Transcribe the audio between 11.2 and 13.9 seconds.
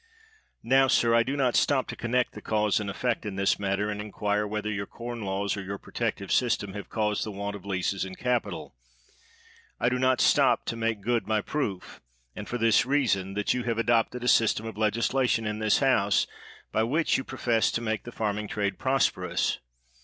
my proof, and for this rea son, that you have